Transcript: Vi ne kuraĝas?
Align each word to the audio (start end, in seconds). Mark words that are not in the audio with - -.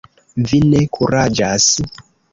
Vi 0.45 0.61
ne 0.71 0.81
kuraĝas? 0.99 1.69